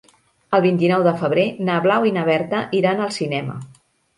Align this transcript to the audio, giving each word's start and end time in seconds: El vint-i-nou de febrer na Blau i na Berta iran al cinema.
El 0.57 0.63
vint-i-nou 0.63 1.03
de 1.09 1.13
febrer 1.19 1.45
na 1.69 1.75
Blau 1.85 2.07
i 2.13 2.17
na 2.17 2.25
Berta 2.33 2.65
iran 2.81 3.05
al 3.07 3.17
cinema. 3.19 3.63